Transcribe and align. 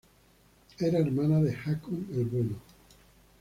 Era 0.79 0.97
hermano 0.97 1.43
de 1.43 1.53
Haakon 1.55 2.07
el 2.13 2.25
Bueno. 2.25 2.55